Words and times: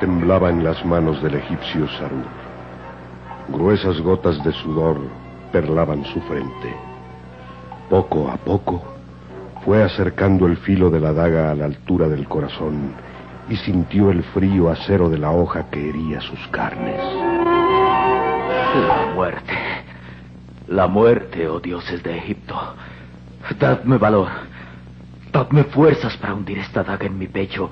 temblaba 0.00 0.48
en 0.48 0.64
las 0.64 0.84
manos 0.84 1.22
del 1.22 1.34
egipcio 1.34 1.86
Sarur. 1.88 2.24
Gruesas 3.48 4.00
gotas 4.00 4.42
de 4.42 4.52
sudor 4.52 4.98
perlaban 5.52 6.04
su 6.06 6.20
frente. 6.22 6.74
Poco 7.88 8.28
a 8.30 8.36
poco 8.38 8.82
fue 9.64 9.82
acercando 9.82 10.46
el 10.46 10.56
filo 10.56 10.90
de 10.90 11.00
la 11.00 11.12
daga 11.12 11.50
a 11.50 11.54
la 11.54 11.66
altura 11.66 12.08
del 12.08 12.26
corazón 12.26 12.94
y 13.48 13.56
sintió 13.56 14.10
el 14.10 14.22
frío 14.22 14.70
acero 14.70 15.10
de 15.10 15.18
la 15.18 15.30
hoja 15.32 15.68
que 15.70 15.90
hería 15.90 16.20
sus 16.20 16.40
carnes. 16.48 17.00
La 18.86 19.12
muerte. 19.14 19.52
La 20.68 20.86
muerte, 20.86 21.46
oh 21.48 21.60
dioses 21.60 22.02
de 22.02 22.16
Egipto. 22.16 22.56
Dadme 23.58 23.98
valor. 23.98 24.28
Dadme 25.32 25.64
fuerzas 25.64 26.16
para 26.16 26.34
hundir 26.34 26.58
esta 26.58 26.82
daga 26.84 27.06
en 27.06 27.18
mi 27.18 27.26
pecho 27.26 27.70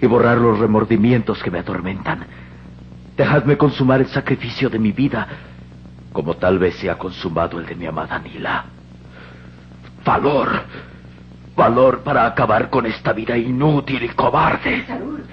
y 0.00 0.06
borrar 0.06 0.38
los 0.38 0.58
remordimientos 0.58 1.42
que 1.42 1.50
me 1.50 1.58
atormentan. 1.58 2.26
Dejadme 3.16 3.56
consumar 3.56 4.00
el 4.00 4.08
sacrificio 4.08 4.68
de 4.68 4.78
mi 4.78 4.92
vida, 4.92 5.26
como 6.12 6.34
tal 6.34 6.58
vez 6.58 6.76
se 6.76 6.90
ha 6.90 6.96
consumado 6.96 7.58
el 7.58 7.66
de 7.66 7.74
mi 7.74 7.86
amada 7.86 8.18
Nila. 8.18 8.64
Valor. 10.04 10.48
Valor 11.56 12.02
para 12.02 12.26
acabar 12.26 12.68
con 12.68 12.84
esta 12.86 13.12
vida 13.12 13.36
inútil 13.36 14.02
y 14.02 14.08
cobarde. 14.10 14.84
Sarur. 14.86 15.24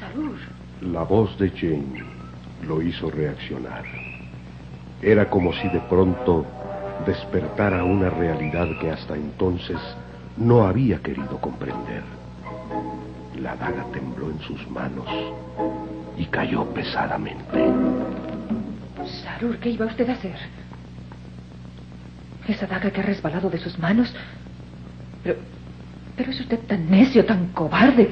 Sarur. 0.00 0.36
La 0.80 1.02
voz 1.02 1.38
de 1.38 1.50
Jane 1.50 2.02
lo 2.66 2.80
hizo 2.80 3.10
reaccionar. 3.10 3.84
Era 5.02 5.28
como 5.28 5.52
si 5.52 5.68
de 5.68 5.80
pronto 5.80 6.46
despertara 7.06 7.84
una 7.84 8.08
realidad 8.08 8.68
que 8.80 8.90
hasta 8.90 9.14
entonces 9.14 9.78
no 10.36 10.64
había 10.66 11.00
querido 11.00 11.38
comprender. 11.38 12.02
La 13.40 13.56
daga 13.56 13.84
tembló 13.92 14.30
en 14.30 14.40
sus 14.40 14.68
manos 14.68 15.06
y 16.16 16.26
cayó 16.26 16.64
pesadamente. 16.66 17.44
Sarur, 19.24 19.56
¿qué 19.58 19.70
iba 19.70 19.86
usted 19.86 20.08
a 20.08 20.12
hacer? 20.12 20.36
Esa 22.46 22.66
daga 22.66 22.90
que 22.90 23.00
ha 23.00 23.04
resbalado 23.04 23.48
de 23.50 23.58
sus 23.58 23.78
manos. 23.78 24.14
Pero. 25.24 25.36
Pero 26.16 26.30
es 26.30 26.40
usted 26.40 26.58
tan 26.60 26.90
necio, 26.90 27.24
tan 27.24 27.48
cobarde, 27.48 28.10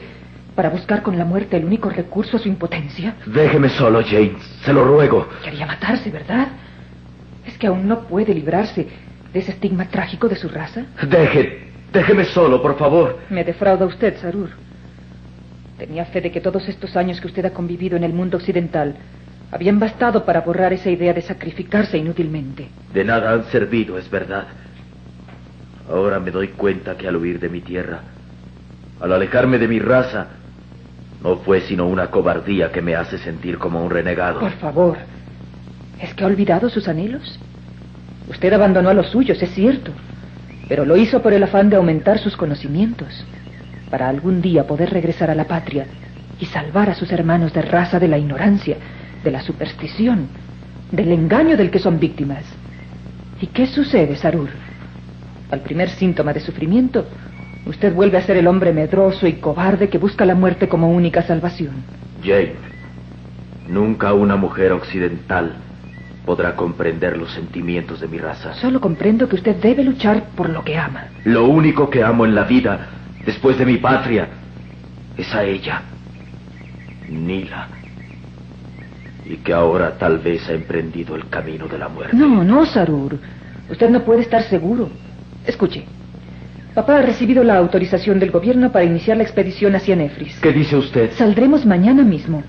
para 0.55 0.71
buscar 0.71 1.03
con 1.03 1.19
la 1.19 1.25
muerte 1.25 1.59
el 1.59 1.67
único 1.67 1.91
recurso 1.91 2.39
a 2.39 2.41
su 2.41 2.49
impotencia. 2.49 3.17
Déjeme 3.27 3.69
solo, 3.69 4.03
Jane. 4.03 4.37
Se 4.65 4.73
lo 4.73 4.85
ruego. 4.85 5.29
Quería 5.45 5.67
matarse, 5.67 6.11
¿verdad? 6.11 6.49
Es 7.47 7.59
que 7.59 7.67
aún 7.67 7.87
no 7.87 8.01
puede 8.07 8.35
librarse 8.35 8.89
de 9.33 9.39
ese 9.39 9.53
estigma 9.53 9.85
trágico 9.87 10.29
de 10.29 10.37
su 10.37 10.49
raza. 10.49 10.85
Deje. 11.03 11.71
Déjeme 11.93 12.25
solo, 12.25 12.63
por 12.63 12.79
favor. 12.79 13.19
Me 13.29 13.45
defrauda 13.45 13.85
usted, 13.85 14.17
Sarur. 14.21 14.51
Tenía 15.81 16.05
fe 16.05 16.21
de 16.21 16.31
que 16.31 16.43
todos 16.43 16.69
estos 16.69 16.95
años 16.95 17.23
que 17.23 17.27
usted 17.27 17.43
ha 17.47 17.55
convivido 17.55 17.97
en 17.97 18.05
el 18.05 18.13
mundo 18.13 18.37
occidental 18.37 18.97
habían 19.51 19.81
bastado 19.81 20.27
para 20.27 20.43
borrar 20.43 20.75
esa 20.75 20.91
idea 20.91 21.15
de 21.15 21.23
sacrificarse 21.23 21.97
inútilmente. 21.97 22.69
De 22.93 23.03
nada 23.03 23.33
han 23.33 23.45
servido, 23.45 23.97
es 23.97 24.11
verdad. 24.11 24.45
Ahora 25.89 26.21
me 26.21 26.31
doy 26.31 26.49
cuenta 26.49 26.99
que 26.99 27.09
al 27.09 27.17
huir 27.17 27.41
de 27.41 27.49
mi 27.49 27.63
tierra, 27.63 28.01
al 29.01 29.11
alejarme 29.11 29.57
de 29.57 29.69
mi 29.69 29.79
raza, 29.79 30.27
no 31.23 31.39
fue 31.39 31.63
sino 31.63 31.87
una 31.87 32.09
cobardía 32.09 32.71
que 32.71 32.83
me 32.83 32.95
hace 32.95 33.17
sentir 33.17 33.57
como 33.57 33.83
un 33.83 33.91
renegado. 33.91 34.39
Por 34.41 34.53
favor, 34.53 34.99
¿es 35.99 36.13
que 36.13 36.25
ha 36.25 36.27
olvidado 36.27 36.69
sus 36.69 36.89
anhelos? 36.89 37.41
Usted 38.29 38.53
abandonó 38.53 38.91
a 38.91 38.95
los 38.95 39.09
suyos, 39.09 39.43
es 39.43 39.51
cierto, 39.55 39.93
pero 40.69 40.85
lo 40.85 40.99
hizo 40.99 41.23
por 41.23 41.33
el 41.33 41.43
afán 41.43 41.71
de 41.71 41.77
aumentar 41.77 42.19
sus 42.19 42.37
conocimientos, 42.37 43.25
para 43.91 44.09
algún 44.09 44.41
día 44.41 44.67
poder 44.67 44.91
regresar 44.91 45.31
a 45.31 45.35
la 45.35 45.45
patria 45.45 45.87
y 46.39 46.47
salvar 46.47 46.89
a 46.89 46.95
sus 46.95 47.13
hermanos 47.13 47.53
de 47.53 47.63
raza 47.63 47.99
de 47.99 48.09
la 48.09 48.19
ignorancia, 48.19 48.77
de 49.23 49.31
la 49.31 49.43
superstición, 49.43 50.29
del 50.91 51.13
engaño 51.13 51.57
del 51.57 51.71
que 51.71 51.79
son 51.79 51.99
víctimas. 51.99 52.45
¿Y 53.41 53.49
qué 53.49 53.67
sucede, 53.67 54.17
Sarur? 54.17 54.51
Al 55.51 55.61
primer 55.61 55.91
síntoma 55.91 56.33
de 56.33 56.41
sufrimiento, 56.41 57.07
usted 57.67 57.93
vuelve 57.93 58.19
a 58.19 58.23
ser 58.23 58.37
el 58.37 58.47
hombre 58.47 58.73
medroso 58.73 59.27
y 59.27 59.35
cobarde 59.35 59.89
que 59.89 59.99
busca 59.99 60.25
la 60.25 60.35
muerte 60.35 60.69
como 60.69 60.91
única 60.91 61.23
salvación. 61.23 61.73
Jane, 62.23 62.55
nunca 63.69 64.13
una 64.13 64.37
mujer 64.37 64.73
occidental 64.73 65.57
podrá 66.25 66.55
comprender 66.55 67.17
los 67.17 67.33
sentimientos 67.33 68.01
de 68.01 68.09
mi 68.09 68.19
raza. 68.19 68.55
Solo 68.55 68.81
comprendo 68.81 69.29
que 69.29 69.37
usted 69.37 69.57
debe 69.57 69.83
luchar 69.83 70.29
por 70.37 70.49
lo 70.49 70.63
que 70.63 70.79
ama. 70.79 71.07
Lo 71.25 71.47
único 71.47 71.91
que 71.91 72.03
amo 72.05 72.25
en 72.25 72.35
la 72.35 72.45
vida, 72.45 73.00
después 73.25 73.59
de 73.59 73.67
mi 73.67 73.77
patria, 73.77 74.29
es 75.17 75.35
a 75.35 75.45
ella, 75.45 75.83
Nila. 77.09 77.69
Y 79.25 79.37
que 79.37 79.53
ahora 79.53 79.97
tal 79.97 80.19
vez 80.19 80.49
ha 80.49 80.53
emprendido 80.53 81.15
el 81.15 81.29
camino 81.29 81.69
de 81.69 81.79
la 81.79 81.89
muerte. 81.89 82.17
No, 82.17 82.43
no, 82.43 82.67
Sarur. 82.67 83.19
Usted 83.69 83.91
no 83.91 84.03
puede 84.03 84.23
estar 84.23 84.43
seguro. 84.43 84.91
Escuche. 85.47 85.85
Papá 86.75 86.99
ha 86.99 87.03
recibido 87.03 87.43
la 87.45 87.57
autorización 87.57 88.19
del 88.19 88.31
gobierno 88.31 88.71
para 88.73 88.85
iniciar 88.85 89.17
la 89.17 89.23
expedición 89.23 89.75
hacia 89.75 89.97
Nefris. 89.97 90.39
¿Qué 90.41 90.53
dice 90.53 90.77
usted? 90.77 91.13
Saldremos 91.13 91.67
mañana 91.67 92.03
mismo. 92.03 92.43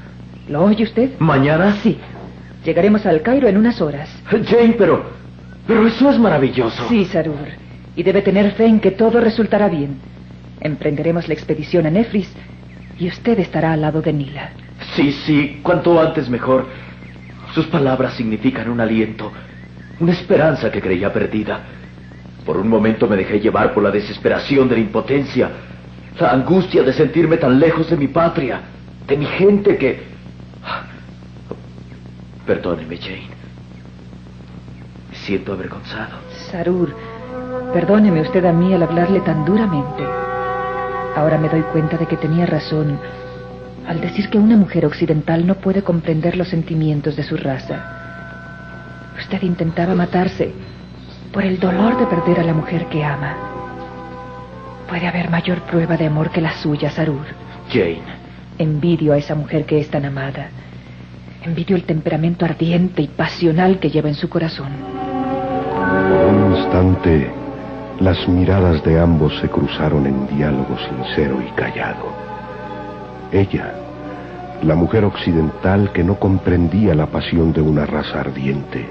¿Lo 0.47 0.63
oye 0.63 0.83
usted? 0.83 1.11
¿Mañana? 1.19 1.75
Sí. 1.83 1.97
Llegaremos 2.63 3.05
al 3.05 3.21
Cairo 3.21 3.47
en 3.47 3.57
unas 3.57 3.81
horas. 3.81 4.09
Jane, 4.25 4.75
pero... 4.77 5.21
Pero 5.67 5.87
eso 5.87 6.09
es 6.09 6.19
maravilloso. 6.19 6.87
Sí, 6.89 7.05
Sarur. 7.05 7.47
Y 7.95 8.03
debe 8.03 8.21
tener 8.21 8.51
fe 8.53 8.65
en 8.65 8.79
que 8.79 8.91
todo 8.91 9.19
resultará 9.19 9.69
bien. 9.69 9.97
Emprenderemos 10.61 11.27
la 11.27 11.33
expedición 11.33 11.87
a 11.87 11.89
Nefris 11.89 12.31
y 12.99 13.07
usted 13.07 13.39
estará 13.39 13.73
al 13.73 13.81
lado 13.81 14.01
de 14.01 14.13
Nila. 14.13 14.51
Sí, 14.95 15.11
sí, 15.11 15.59
cuanto 15.63 15.99
antes 15.99 16.29
mejor. 16.29 16.67
Sus 17.53 17.65
palabras 17.65 18.13
significan 18.13 18.69
un 18.69 18.79
aliento, 18.79 19.31
una 19.99 20.13
esperanza 20.13 20.71
que 20.71 20.79
creía 20.79 21.11
perdida. 21.11 21.61
Por 22.45 22.57
un 22.57 22.67
momento 22.69 23.07
me 23.07 23.17
dejé 23.17 23.39
llevar 23.39 23.73
por 23.73 23.83
la 23.83 23.91
desesperación 23.91 24.69
de 24.69 24.75
la 24.75 24.81
impotencia, 24.81 25.49
la 26.19 26.31
angustia 26.31 26.83
de 26.83 26.93
sentirme 26.93 27.37
tan 27.37 27.59
lejos 27.59 27.89
de 27.89 27.97
mi 27.97 28.07
patria, 28.07 28.61
de 29.07 29.17
mi 29.17 29.25
gente 29.25 29.77
que... 29.77 30.11
Perdóneme, 32.45 32.97
Jane. 32.97 33.29
Me 35.09 35.15
siento 35.15 35.53
avergonzado. 35.53 36.17
Sarur, 36.51 36.95
perdóneme 37.73 38.21
usted 38.21 38.45
a 38.45 38.53
mí 38.53 38.73
al 38.73 38.83
hablarle 38.83 39.21
tan 39.21 39.45
duramente. 39.45 40.03
Ahora 41.15 41.37
me 41.37 41.49
doy 41.49 41.61
cuenta 41.61 41.97
de 41.97 42.05
que 42.05 42.17
tenía 42.17 42.45
razón 42.45 42.99
al 43.87 43.99
decir 43.99 44.29
que 44.29 44.37
una 44.37 44.55
mujer 44.55 44.85
occidental 44.85 45.45
no 45.45 45.55
puede 45.55 45.83
comprender 45.83 46.37
los 46.37 46.47
sentimientos 46.49 47.15
de 47.15 47.23
su 47.23 47.35
raza. 47.35 49.11
Usted 49.17 49.41
intentaba 49.41 49.95
matarse 49.95 50.53
por 51.33 51.43
el 51.43 51.59
dolor 51.59 51.97
de 51.97 52.05
perder 52.05 52.39
a 52.39 52.43
la 52.43 52.53
mujer 52.53 52.85
que 52.87 53.03
ama. 53.03 53.35
Puede 54.87 55.07
haber 55.07 55.29
mayor 55.29 55.61
prueba 55.61 55.97
de 55.97 56.07
amor 56.07 56.31
que 56.31 56.41
la 56.41 56.53
suya, 56.53 56.89
Sarur. 56.89 57.25
Jane. 57.69 58.01
Envidio 58.57 59.13
a 59.13 59.17
esa 59.17 59.35
mujer 59.35 59.65
que 59.65 59.79
es 59.79 59.89
tan 59.89 60.05
amada. 60.05 60.49
Envidio 61.43 61.75
el 61.75 61.83
temperamento 61.83 62.45
ardiente 62.45 63.01
y 63.01 63.07
pasional 63.07 63.79
que 63.79 63.89
lleva 63.89 64.09
en 64.09 64.15
su 64.15 64.29
corazón. 64.29 64.69
Por 65.73 66.25
un 66.25 66.55
instante, 66.55 67.40
las 68.01 68.27
miradas 68.27 68.83
de 68.83 68.99
ambos 68.99 69.37
se 69.39 69.47
cruzaron 69.47 70.07
en 70.07 70.25
diálogo 70.35 70.75
sincero 70.89 71.37
y 71.39 71.51
callado. 71.51 72.07
Ella, 73.31 73.75
la 74.63 74.73
mujer 74.73 75.05
occidental 75.05 75.91
que 75.93 76.03
no 76.03 76.15
comprendía 76.15 76.95
la 76.95 77.05
pasión 77.05 77.53
de 77.53 77.61
una 77.61 77.85
raza 77.85 78.21
ardiente, 78.21 78.87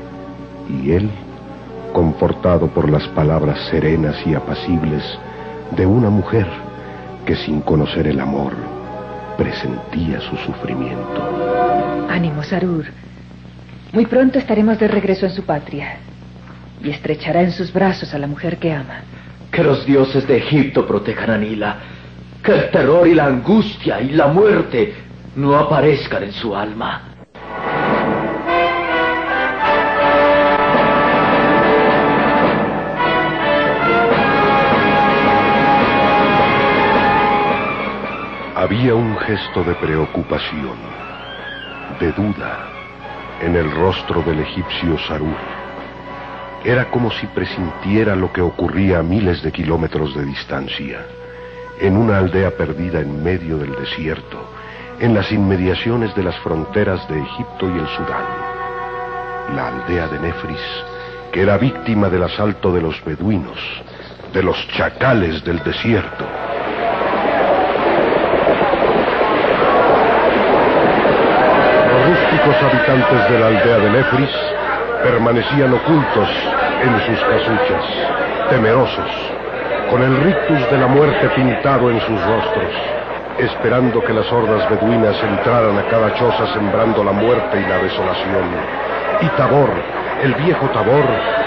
y 0.68 0.92
él, 0.92 1.10
confortado 1.92 2.68
por 2.68 2.88
las 2.88 3.06
palabras 3.08 3.58
serenas 3.68 4.16
y 4.24 4.34
apacibles 4.34 5.02
de 5.76 5.86
una 5.86 6.08
mujer 6.08 6.46
que 7.26 7.34
sin 7.34 7.62
conocer 7.62 8.06
el 8.06 8.20
amor 8.20 8.52
presentía 9.36 10.20
su 10.20 10.36
sufrimiento. 10.36 12.06
Ánimo, 12.08 12.44
Sarur. 12.44 12.84
Muy 13.92 14.06
pronto 14.06 14.38
estaremos 14.38 14.78
de 14.78 14.86
regreso 14.86 15.26
en 15.26 15.32
su 15.32 15.42
patria 15.42 15.98
y 16.82 16.90
estrechará 16.90 17.42
en 17.42 17.52
sus 17.52 17.72
brazos 17.72 18.12
a 18.14 18.18
la 18.18 18.26
mujer 18.26 18.58
que 18.58 18.72
ama. 18.72 19.02
Que 19.50 19.62
los 19.62 19.84
dioses 19.84 20.26
de 20.26 20.38
Egipto 20.38 20.86
protejan 20.86 21.30
a 21.30 21.38
Nila. 21.38 21.78
Que 22.42 22.52
el 22.52 22.70
terror 22.70 23.06
y 23.06 23.14
la 23.14 23.26
angustia 23.26 24.00
y 24.00 24.10
la 24.10 24.28
muerte 24.28 24.94
no 25.36 25.56
aparezcan 25.56 26.24
en 26.24 26.32
su 26.32 26.54
alma. 26.56 27.02
Había 38.56 38.94
un 38.94 39.16
gesto 39.16 39.64
de 39.64 39.74
preocupación, 39.74 40.76
de 41.98 42.12
duda, 42.12 42.68
en 43.40 43.56
el 43.56 43.70
rostro 43.70 44.22
del 44.22 44.40
egipcio 44.40 44.98
Sarur. 45.08 45.59
Era 46.64 46.90
como 46.90 47.10
si 47.10 47.26
presintiera 47.28 48.14
lo 48.14 48.30
que 48.32 48.42
ocurría 48.42 48.98
a 48.98 49.02
miles 49.02 49.42
de 49.42 49.50
kilómetros 49.50 50.14
de 50.14 50.26
distancia, 50.26 51.06
en 51.80 51.96
una 51.96 52.18
aldea 52.18 52.50
perdida 52.50 53.00
en 53.00 53.24
medio 53.24 53.56
del 53.56 53.74
desierto, 53.76 54.46
en 55.00 55.14
las 55.14 55.32
inmediaciones 55.32 56.14
de 56.14 56.22
las 56.22 56.36
fronteras 56.40 57.08
de 57.08 57.18
Egipto 57.18 57.66
y 57.66 57.78
el 57.78 57.88
Sudán. 57.88 58.24
La 59.56 59.68
aldea 59.68 60.06
de 60.08 60.20
Nefris, 60.20 60.60
que 61.32 61.40
era 61.40 61.56
víctima 61.56 62.10
del 62.10 62.24
asalto 62.24 62.70
de 62.72 62.82
los 62.82 63.02
beduinos, 63.06 63.58
de 64.34 64.42
los 64.42 64.68
chacales 64.68 65.42
del 65.42 65.64
desierto. 65.64 66.26
Los 71.88 72.06
rústicos 72.06 72.56
habitantes 72.62 73.30
de 73.30 73.38
la 73.38 73.46
aldea 73.46 73.78
de 73.78 73.90
Nefris 73.90 74.59
permanecían 75.02 75.72
ocultos 75.72 76.28
en 76.82 77.00
sus 77.06 77.20
casuchas, 77.24 77.84
temerosos, 78.50 79.10
con 79.90 80.02
el 80.02 80.16
rictus 80.22 80.70
de 80.70 80.78
la 80.78 80.86
muerte 80.86 81.28
pintado 81.34 81.90
en 81.90 82.00
sus 82.00 82.20
rostros, 82.24 82.72
esperando 83.38 84.02
que 84.04 84.12
las 84.12 84.30
hordas 84.30 84.68
beduinas 84.68 85.16
entraran 85.22 85.78
a 85.78 85.86
cada 85.88 86.14
choza 86.14 86.52
sembrando 86.52 87.02
la 87.02 87.12
muerte 87.12 87.60
y 87.60 87.68
la 87.68 87.78
desolación. 87.78 88.44
Y 89.22 89.26
Tabor, 89.36 89.70
el 90.22 90.34
viejo 90.34 90.66
Tabor, 90.70 91.04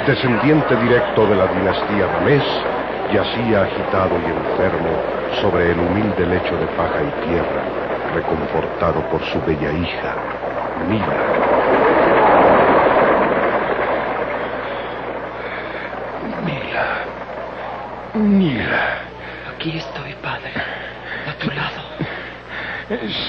descendiente 0.07 0.75
directo 0.77 1.27
de 1.27 1.35
la 1.35 1.47
dinastía 1.47 2.07
Ramés, 2.07 2.44
yacía 3.13 3.61
agitado 3.63 4.17
y 4.17 4.25
enfermo 4.25 4.89
sobre 5.41 5.71
el 5.71 5.79
humilde 5.79 6.25
lecho 6.25 6.57
de 6.57 6.65
paja 6.77 7.01
y 7.01 7.27
tierra, 7.27 7.63
reconfortado 8.15 9.01
por 9.09 9.21
su 9.23 9.39
bella 9.41 9.71
hija, 9.71 10.15
Mila. 10.89 11.62
Mira. 18.13 19.00
Aquí 19.56 19.77
estoy, 19.77 20.13
padre. 20.21 20.51
A 21.27 21.33
tu 21.39 21.50
lado. 21.50 21.81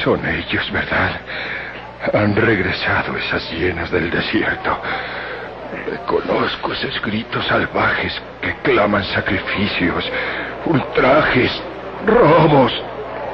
Son 0.03 0.21
ellos, 0.27 0.71
¿verdad? 0.73 1.21
Han 2.13 2.37
regresado 2.37 3.17
esas 3.17 3.51
hienas 3.51 3.91
del 3.91 4.11
desierto. 4.11 4.77
Reconozco 5.91 6.73
esos 6.73 7.01
gritos 7.03 7.47
salvajes 7.47 8.21
que 8.43 8.55
claman 8.57 9.05
sacrificios, 9.05 10.05
ultrajes, 10.67 11.63
robos, 12.05 12.73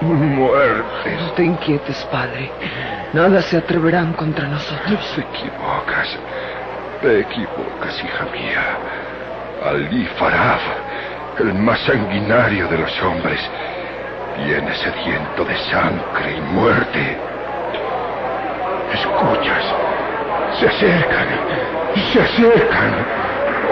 muertes. 0.00 1.20
No 1.20 1.30
te 1.32 1.44
inquietes, 1.44 2.06
padre. 2.12 2.50
Nada 3.12 3.42
se 3.42 3.56
atreverán 3.56 4.12
contra 4.12 4.46
nosotros. 4.46 5.14
Te 5.16 5.22
equivocas. 5.22 6.16
Te 7.02 7.20
equivocas, 7.20 8.04
hija 8.04 8.24
mía. 8.32 8.78
Ali 9.64 10.06
Faraf 10.16 10.62
el 11.38 11.54
más 11.54 11.78
sanguinario 11.80 12.66
de 12.68 12.78
los 12.78 13.02
hombres, 13.02 13.40
viene 14.36 14.74
sediento 14.74 15.44
de 15.44 15.56
sangre 15.70 16.36
y 16.36 16.40
muerte. 16.54 17.18
¿Escuchas? 18.92 19.64
Se 20.58 20.66
acercan, 20.66 21.28
se 22.12 22.20
acercan. 22.20 22.94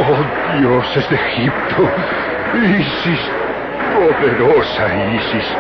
Oh 0.01 0.59
dioses 0.59 1.11
de 1.11 1.17
Egipto, 1.17 1.91
Isis, 2.55 3.21
poderosa 3.95 4.87
Isis, 5.17 5.57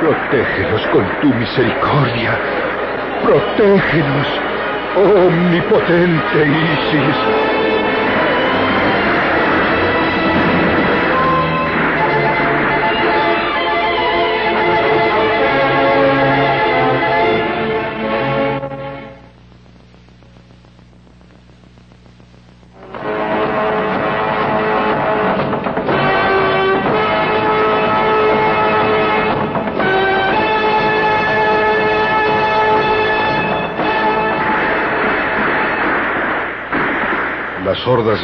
protégenos 0.00 0.86
con 0.92 1.04
tu 1.20 1.34
misericordia, 1.34 2.38
protégenos, 3.24 4.28
omnipotente 4.96 6.46
Isis. 6.46 7.65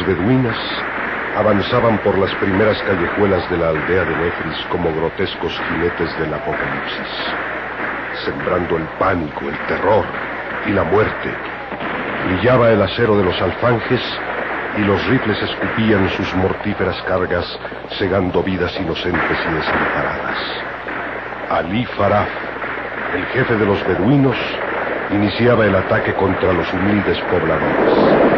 Beduinas 0.05 0.57
avanzaban 1.35 1.97
por 1.99 2.17
las 2.17 2.33
primeras 2.35 2.81
callejuelas 2.83 3.49
de 3.49 3.57
la 3.57 3.69
aldea 3.69 4.03
de 4.05 4.15
Nefris 4.15 4.65
como 4.69 4.93
grotescos 4.93 5.59
jinetes 5.69 6.17
del 6.19 6.33
apocalipsis, 6.33 7.11
sembrando 8.23 8.77
el 8.77 8.83
pánico, 8.99 9.41
el 9.49 9.57
terror 9.67 10.05
y 10.67 10.71
la 10.71 10.83
muerte. 10.83 11.29
Brillaba 12.27 12.71
el 12.71 12.81
acero 12.81 13.17
de 13.17 13.23
los 13.23 13.41
alfanjes 13.41 14.01
y 14.77 14.81
los 14.81 15.05
rifles 15.07 15.41
escupían 15.41 16.09
sus 16.11 16.33
mortíferas 16.35 17.01
cargas, 17.03 17.59
segando 17.97 18.43
vidas 18.43 18.75
inocentes 18.79 19.37
y 19.49 19.53
desamparadas. 19.53 20.37
Ali 21.49 21.85
Faraf, 21.85 22.29
el 23.15 23.25
jefe 23.27 23.55
de 23.55 23.65
los 23.65 23.85
beduinos, 23.87 24.37
iniciaba 25.11 25.65
el 25.65 25.75
ataque 25.75 26.13
contra 26.13 26.53
los 26.53 26.71
humildes 26.73 27.19
pobladores 27.29 28.32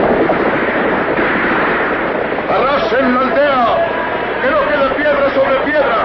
en 2.99 3.13
la 3.13 3.21
aldea, 3.21 3.65
que 4.41 4.51
no 4.51 4.59
quede 4.67 4.89
piedra 4.95 5.29
sobre 5.33 5.55
piedra, 5.65 5.99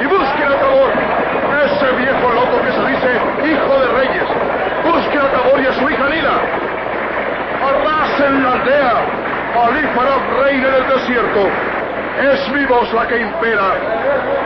y 0.00 0.06
busquen 0.06 0.48
a 0.52 0.56
Tabor, 0.56 0.90
ese 1.64 1.90
viejo 1.96 2.32
loco 2.32 2.60
que 2.62 2.72
se 2.72 2.84
dice 2.86 3.10
hijo 3.44 3.80
de 3.80 3.88
reyes. 3.98 4.28
Busquen 4.84 5.20
a 5.20 5.28
Tabor 5.30 5.60
y 5.60 5.66
a 5.66 5.72
su 5.72 5.88
hija 5.88 6.08
Nila. 6.08 6.36
Arrasen 7.66 8.42
la 8.42 8.52
aldea, 8.52 8.94
Ali 9.66 9.86
para 9.96 10.42
reina 10.42 10.68
del 10.68 10.86
desierto. 10.88 11.48
Es 12.32 12.48
mi 12.50 12.64
voz 12.66 12.92
la 12.92 13.06
que 13.06 13.18
impera, 13.20 13.74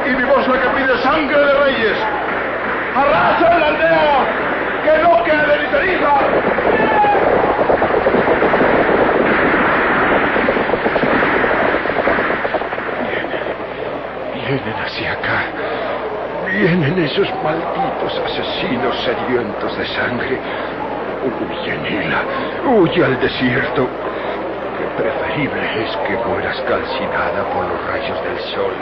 y 0.06 0.10
mi 0.10 0.24
voz 0.24 0.46
la 0.48 0.60
que 0.60 0.68
pide 0.68 0.98
sangre 1.02 1.38
de 1.38 1.54
reyes. 1.64 1.96
Arrasen 2.96 3.60
la 3.60 3.66
aldea, 3.66 4.24
que 4.84 5.02
no 5.02 5.24
quede 5.24 5.58
ni 5.58 5.66
ceniza. 5.66 6.12
Vienen 14.34 14.74
hacia 14.84 15.12
acá. 15.12 15.42
Vienen 16.60 16.98
esos 16.98 17.26
malditos 17.42 18.20
asesinos 18.26 18.94
sedientos 19.00 19.78
de 19.78 19.86
sangre. 19.86 20.38
Huye, 21.24 21.78
Nila. 21.78 22.20
Huye 22.68 23.02
al 23.02 23.18
desierto. 23.18 23.88
Qué 24.76 25.02
preferible 25.02 25.84
es 25.84 25.96
que 26.06 26.18
mueras 26.28 26.60
calcinada 26.68 27.44
por 27.54 27.64
los 27.64 27.86
rayos 27.86 28.22
del 28.24 28.38
sol 28.52 28.74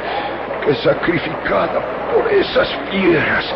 que 0.64 0.74
sacrificada 0.74 1.80
por 2.12 2.26
esas 2.32 2.68
fieras, 2.90 3.54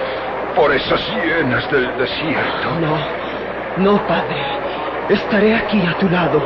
por 0.54 0.72
esas 0.72 1.00
hienas 1.08 1.68
del 1.72 1.98
desierto. 1.98 2.68
No, 2.80 3.92
no, 3.92 4.06
padre. 4.06 4.40
Estaré 5.08 5.56
aquí 5.56 5.82
a 5.84 5.98
tu 5.98 6.08
lado. 6.08 6.40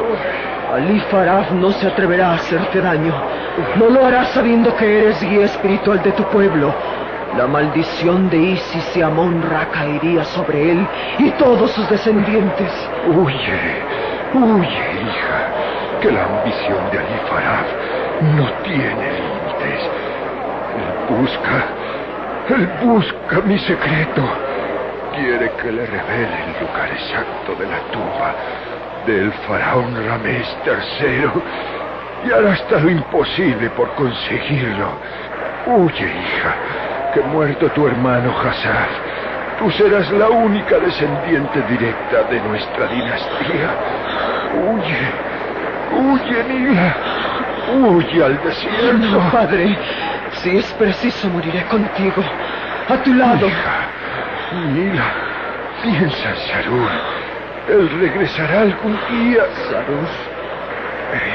Ali 0.73 0.99
Faraf 1.11 1.51
no 1.51 1.71
se 1.73 1.87
atreverá 1.87 2.31
a 2.31 2.35
hacerte 2.37 2.81
daño. 2.81 3.15
No 3.77 3.91
lo 3.91 4.07
hará 4.07 4.25
sabiendo 4.27 4.75
que 4.77 4.99
eres 4.99 5.21
guía 5.21 5.45
espiritual 5.45 6.03
de 6.03 6.13
tu 6.13 6.25
pueblo. 6.25 6.75
La 7.37 7.47
maldición 7.47 8.31
de 8.31 8.39
Isis 8.39 8.97
y 8.97 9.03
Amon 9.03 9.43
Ra 9.43 9.69
caería 9.71 10.25
sobre 10.25 10.73
él 10.73 10.87
y 11.19 11.31
todos 11.33 11.71
sus 11.73 11.89
descendientes. 11.91 12.73
Huye, 13.09 13.83
huye, 14.33 15.03
hija, 15.03 16.01
que 16.01 16.13
la 16.13 16.25
ambición 16.25 16.91
de 16.91 16.99
Ali 16.99 17.19
Faraf 17.29 17.67
no 18.37 18.51
tiene 18.63 19.13
límites. 19.13 19.91
Él 20.77 21.17
busca, 21.19 21.65
él 22.49 22.71
busca 22.83 23.41
mi 23.43 23.59
secreto. 23.59 24.23
Quiere 25.15 25.51
que 25.61 25.73
le 25.73 25.85
revele 25.85 26.39
el 26.47 26.67
lugar 26.67 26.89
exacto 26.91 27.55
de 27.59 27.67
la 27.67 27.81
tumba 27.93 28.35
del 29.07 29.31
faraón 29.47 29.95
Ramés 30.07 30.57
III 30.65 31.31
y 32.27 32.33
hará 32.33 32.53
hasta 32.53 32.81
lo 32.81 32.91
imposible 32.91 33.69
por 33.71 33.95
conseguirlo. 33.95 34.89
Huye, 35.67 36.05
hija, 36.05 36.55
que 37.17 37.23
muerto 37.23 37.71
tu 37.71 37.87
hermano 37.87 38.31
Hassaf, 38.39 38.91
tú 39.59 39.71
serás 39.71 40.11
la 40.11 40.29
única 40.29 40.79
descendiente 40.79 41.63
directa 41.63 42.25
de 42.25 42.41
nuestra 42.43 42.87
dinastía. 42.89 43.71
Huye, 44.53 44.99
huye, 45.97 46.45
Nila, 46.45 46.95
huye 47.73 48.23
al 48.23 48.43
desierto. 48.43 48.99
No, 48.99 49.31
padre, 49.31 49.79
si 50.43 50.59
es 50.59 50.71
preciso 50.75 51.31
moriré 51.31 51.65
contigo, 51.65 52.23
a 52.87 52.97
tu 52.99 53.15
lado. 53.15 53.47
Hija, 53.47 53.89
Nila, 54.75 55.05
piensa 55.83 56.29
en 56.29 56.37
Sarur. 56.37 56.91
Él 57.69 57.91
regresará 57.99 58.61
algún 58.61 58.99
día. 59.09 59.43
Sarur. 59.71 60.36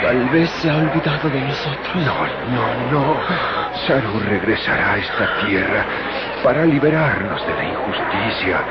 Tal 0.02 0.30
vez 0.30 0.50
se 0.52 0.70
ha 0.70 0.76
olvidado 0.76 1.30
de 1.30 1.42
nosotros. 1.42 1.96
No, 1.96 2.28
no, 2.50 2.92
no. 2.92 3.16
Saru 3.88 4.20
regresará 4.20 4.94
a 4.94 4.98
esta 4.98 5.46
tierra 5.46 5.86
para 6.44 6.66
liberarnos 6.66 7.46
de 7.48 7.54
la 7.54 7.64
injusticia, 7.64 8.62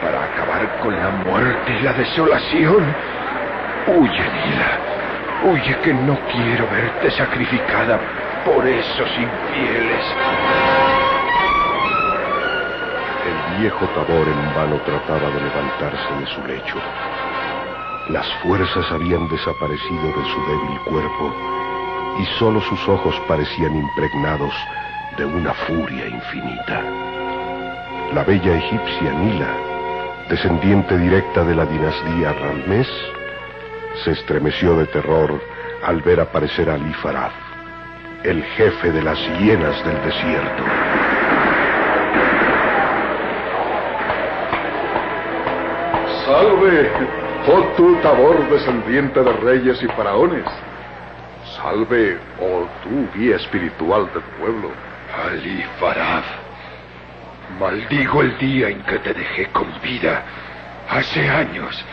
para 0.00 0.24
acabar 0.24 0.78
con 0.80 0.94
la 0.98 1.10
muerte 1.10 1.72
y 1.72 1.82
la 1.82 1.92
desolación. 1.94 2.94
Huye, 3.88 4.24
Nila. 4.34 4.78
Huye 5.44 5.76
que 5.82 5.94
no 5.94 6.18
quiero 6.32 6.68
verte 6.70 7.10
sacrificada 7.10 7.98
por 8.44 8.66
esos 8.66 9.08
infieles. 9.18 10.04
El 13.26 13.58
viejo 13.58 13.86
Tabor 13.88 14.28
en 14.28 14.54
vano 14.54 14.76
trataba 14.84 15.30
de 15.30 15.40
levantarse 15.40 16.14
de 16.20 16.26
su 16.26 16.46
lecho. 16.46 16.78
Las 18.08 18.26
fuerzas 18.34 18.86
habían 18.92 19.28
desaparecido 19.28 20.06
de 20.06 20.24
su 20.32 20.40
débil 20.46 20.80
cuerpo 20.84 21.34
y 22.20 22.38
solo 22.38 22.60
sus 22.60 22.88
ojos 22.88 23.20
parecían 23.26 23.74
impregnados 23.74 24.54
de 25.18 25.24
una 25.24 25.52
furia 25.52 26.06
infinita. 26.06 26.84
La 28.14 28.22
bella 28.22 28.58
egipcia 28.58 29.12
Nila, 29.12 29.48
descendiente 30.28 30.96
directa 30.96 31.42
de 31.42 31.56
la 31.56 31.66
dinastía 31.66 32.32
Ramés, 32.32 32.86
se 34.04 34.12
estremeció 34.12 34.76
de 34.76 34.86
terror 34.86 35.42
al 35.82 36.00
ver 36.02 36.20
aparecer 36.20 36.70
a 36.70 36.74
Ali 36.74 36.94
Farad, 36.94 37.32
el 38.22 38.40
jefe 38.44 38.92
de 38.92 39.02
las 39.02 39.18
hienas 39.40 39.84
del 39.84 40.00
desierto. 40.04 40.62
Salve, 46.24 47.25
oh 47.48 47.62
tú 47.76 47.96
Tabor, 48.02 48.48
descendiente 48.50 49.22
de 49.22 49.32
reyes 49.32 49.82
y 49.82 49.86
faraones. 49.88 50.44
Salve, 51.56 52.18
oh 52.40 52.66
tú 52.82 53.08
guía 53.14 53.36
espiritual 53.36 54.10
del 54.12 54.22
pueblo. 54.38 54.70
Ali 55.24 55.64
Farad, 55.80 56.24
maldigo 57.58 58.22
el 58.22 58.36
día 58.38 58.68
en 58.68 58.82
que 58.82 58.98
te 58.98 59.14
dejé 59.14 59.46
con 59.46 59.66
vida, 59.80 60.22
hace 60.90 61.28
años, 61.28 61.84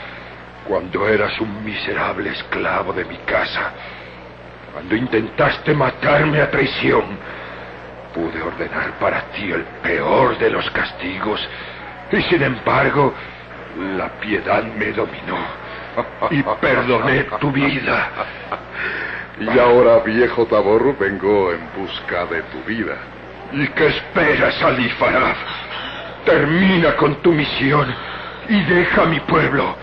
cuando 0.68 1.08
eras 1.08 1.40
un 1.40 1.64
miserable 1.64 2.32
esclavo 2.32 2.92
de 2.94 3.06
mi 3.06 3.18
casa, 3.18 3.72
cuando 4.74 4.96
intentaste 4.96 5.74
matarme 5.74 6.42
a 6.42 6.50
traición. 6.50 7.04
Pude 8.14 8.42
ordenar 8.42 8.92
para 9.00 9.22
ti 9.32 9.52
el 9.52 9.64
peor 9.82 10.38
de 10.38 10.50
los 10.50 10.70
castigos 10.72 11.48
y 12.12 12.22
sin 12.24 12.44
embargo 12.44 13.14
la 13.98 14.10
piedad 14.20 14.64
me 14.64 14.92
dominó 14.92 15.38
y 16.32 16.44
perdoné 16.62 17.24
tu 17.40 17.52
vida. 17.52 18.10
Y 19.40 19.60
ahora, 19.60 20.00
viejo 20.00 20.46
Tabor, 20.46 20.98
vengo 20.98 21.52
en 21.52 21.62
busca 21.76 22.26
de 22.26 22.42
tu 22.44 22.64
vida. 22.64 22.96
¿Y 23.52 23.68
qué 23.70 23.88
esperas, 23.88 24.62
Ali 24.62 24.90
Farad? 24.90 25.36
Termina 26.26 26.96
con 26.96 27.16
tu 27.16 27.32
misión 27.32 27.94
y 28.50 28.64
deja 28.64 29.04
a 29.04 29.06
mi 29.06 29.20
pueblo. 29.22 29.76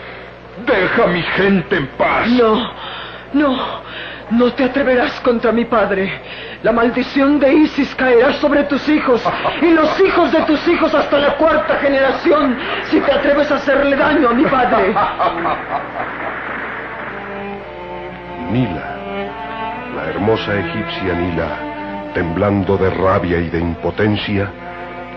Deja 0.67 1.05
a 1.05 1.07
mi 1.09 1.23
gente 1.23 1.77
en 1.77 1.87
paz. 1.89 2.29
No, 2.29 2.73
no, 3.33 3.83
no 4.31 4.53
te 4.53 4.65
atreverás 4.65 5.21
contra 5.21 5.53
mi 5.53 5.65
padre. 5.65 6.21
La 6.63 6.73
maldición 6.73 7.39
de 7.39 7.53
Isis 7.53 7.95
caerá 7.95 8.33
sobre 8.35 8.65
tus 8.65 8.89
hijos 8.89 9.23
y 9.63 9.71
los 9.71 10.01
hijos 10.01 10.33
de 10.33 10.43
tus 10.43 10.67
hijos 10.69 10.95
hasta 10.95 11.19
la 11.19 11.37
cuarta 11.37 11.77
generación 11.77 12.57
si 12.91 13.01
te 13.01 13.13
atreves 13.13 13.51
a 13.51 13.57
hacerle 13.57 13.97
daño 13.97 14.29
a 14.29 14.35
mi 14.35 14.45
padre. 14.45 14.95
Nila, 18.51 18.97
la 19.97 20.05
hermosa 20.11 20.59
egipcia 20.59 21.15
Nila, 21.15 22.13
temblando 22.15 22.77
de 22.77 22.91
rabia 22.91 23.39
y 23.39 23.49
de 23.49 23.59
impotencia, 23.59 24.51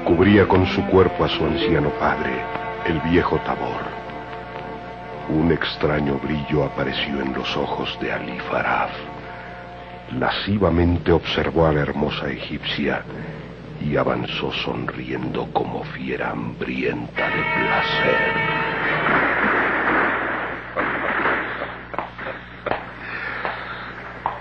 cubría 0.06 0.48
con 0.48 0.66
su 0.68 0.86
cuerpo 0.88 1.26
a 1.26 1.30
su 1.30 1.44
anciano 1.44 1.90
padre, 2.00 2.32
el 2.86 3.00
viejo 3.02 3.38
Tabor. 3.40 3.93
Un 5.30 5.52
extraño 5.52 6.20
brillo 6.20 6.66
apareció 6.66 7.22
en 7.22 7.34
los 7.34 7.56
ojos 7.56 7.98
de 8.02 8.12
Ali 8.12 8.40
Farad. 8.52 8.90
Lascivamente 10.20 11.12
observó 11.12 11.68
a 11.68 11.72
la 11.72 11.82
hermosa 11.82 12.30
egipcia 12.30 13.04
y 13.82 13.96
avanzó 13.96 14.52
sonriendo 14.52 15.48
como 15.54 15.84
fiera 15.86 16.32
hambrienta 16.32 17.26
de 17.26 17.44
placer. 17.56 18.74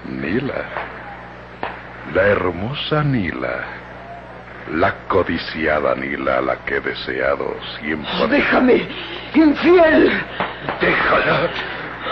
Nila, 0.08 0.64
la 2.12 2.22
hermosa 2.22 3.02
Nila, 3.02 3.64
la 4.72 4.94
codiciada 5.08 5.94
Nila, 5.94 6.40
la 6.40 6.56
que 6.64 6.76
he 6.76 6.80
deseado 6.80 7.54
siempre. 7.78 8.28
Déjame, 8.28 8.88
infiel. 9.34 10.12
Déjala. 10.81 11.49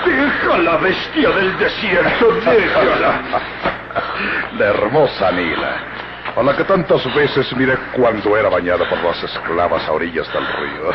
Déjala, 0.04 0.76
bestia 0.78 1.30
del 1.30 1.58
desierto. 1.58 2.32
Déjala. 2.44 3.20
La 4.58 4.66
hermosa 4.66 5.32
Nila, 5.32 5.76
a 6.36 6.42
la 6.42 6.56
que 6.56 6.64
tantas 6.64 7.02
veces 7.14 7.52
miré 7.56 7.76
cuando 7.92 8.36
era 8.36 8.48
bañada 8.48 8.88
por 8.88 9.02
las 9.02 9.22
esclavas 9.22 9.86
a 9.88 9.92
orillas 9.92 10.32
del 10.32 10.46
río. 10.46 10.90